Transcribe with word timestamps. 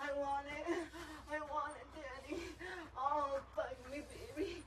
I 0.00 0.12
want 0.18 0.46
it. 0.46 0.78
I 1.30 1.38
want 1.52 1.74
it, 1.76 1.88
Daddy. 1.94 2.42
Oh, 2.96 3.40
fuck 3.56 3.74
me, 3.90 4.02
baby. 4.36 4.62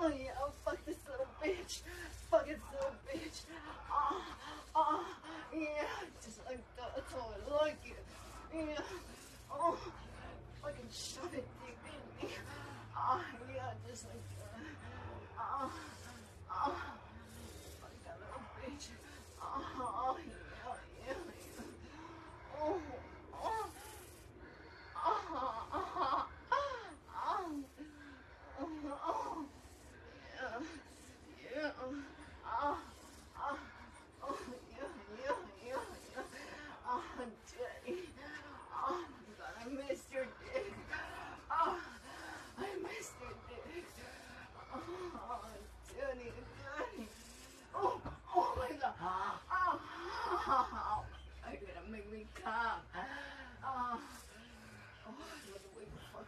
Oh, 0.00 0.08
yeah. 0.08 0.30
Oh, 0.40 0.52
fuck 0.64 0.78
this 0.86 0.98
little 1.08 1.28
bitch. 1.42 1.82
Fuck 2.30 2.46
this 2.46 2.58
little 2.72 2.96
bitch. 3.06 3.42
Oh, 3.90 4.22
oh, 4.74 5.06
yeah. 5.54 5.86
Just 6.24 6.40
like 6.46 6.62
that. 6.76 6.94
That's 6.96 7.12
how 7.12 7.28
I 7.30 7.64
like 7.64 7.82
it. 7.84 8.04
Yeah. 8.54 8.82
Oh, 9.52 9.78
fucking 10.62 10.90
shove 10.90 11.34
it 11.34 11.46
deep 11.60 11.78
in 12.22 12.28
me. 12.28 12.34
Oh, 12.96 13.20
yeah. 13.54 13.72
Just 13.88 14.06
like 14.06 14.22
that. 14.38 14.39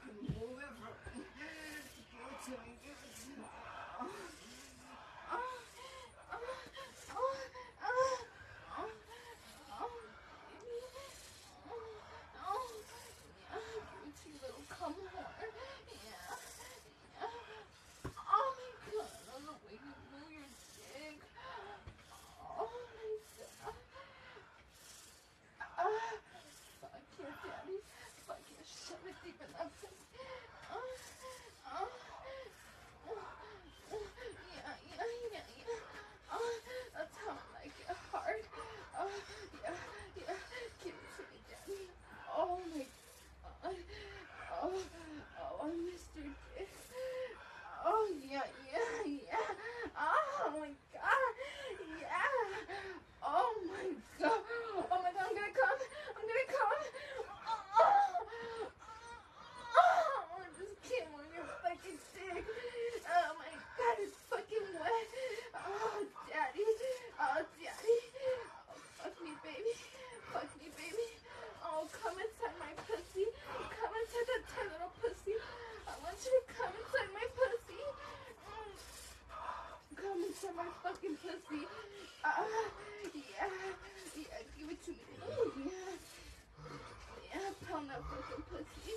fucking 0.07 0.35
movie. 0.41 0.62
Keep 29.25 29.41
it 29.41 29.49
up. 29.61 29.73
to 80.43 80.49
my 80.59 80.67
fucking 80.83 81.17
pussy. 81.23 81.71
Uh, 82.25 82.31
yeah, 83.15 83.47
yeah, 84.19 84.43
give 84.59 84.71
it 84.71 84.83
to 84.85 84.91
me. 84.91 84.99
Ooh, 85.23 85.53
yeah. 85.55 85.95
Yeah, 87.23 87.51
pound 87.71 87.91
that 87.91 88.03
fucking 88.11 88.43
pussy. 88.51 88.91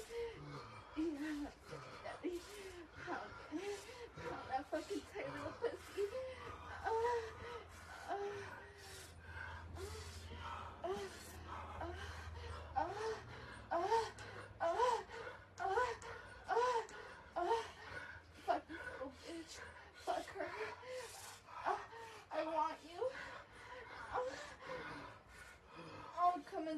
Yeah, 0.98 1.54
daddy. 2.02 2.42
Pound 3.06 3.30
it. 3.54 3.80
Pound 4.26 4.46
that 4.50 4.66
fucking 4.72 5.02
tight 5.14 5.30
little 5.38 5.54
pussy. 5.62 5.75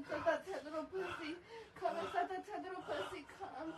Come 0.10 0.20
inside 0.20 0.40
that 0.48 0.64
little 0.64 0.84
pussy. 0.84 1.36
Come 1.80 1.98
inside 2.00 2.30
that 2.32 2.64
little 2.64 2.84
pussy. 2.88 3.26
Come. 3.40 3.74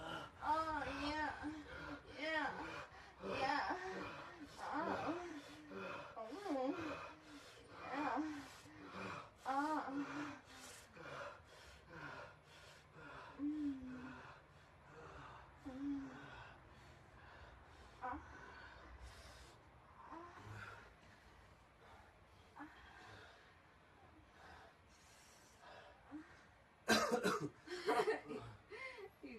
you 27.25 27.31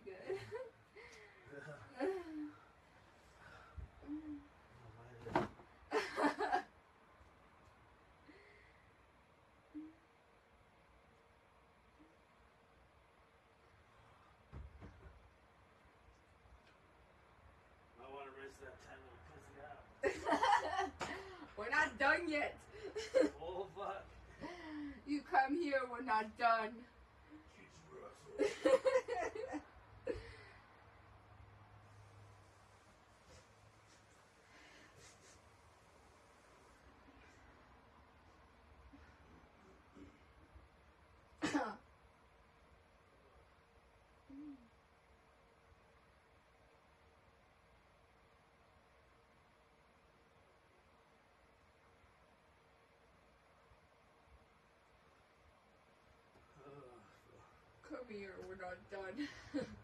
good? 0.04 0.36
I 1.96 2.04
want 18.12 18.26
to 18.26 18.32
raise 18.36 18.56
that 18.60 18.76
ten 18.84 18.98
little 19.00 19.24
pussy 19.32 19.56
up. 19.64 19.80
We're 21.56 21.70
not 21.70 21.98
done 21.98 22.28
yet. 22.28 22.58
oh 23.42 23.66
fuck. 23.74 24.04
You 25.06 25.22
come 25.22 25.56
here, 25.56 25.80
we're 25.90 26.04
not 26.04 26.36
done. 26.36 26.70
Huh. 41.44 41.89
Or 58.10 58.48
We're 58.48 58.56
not 58.56 58.76
done. 58.90 59.28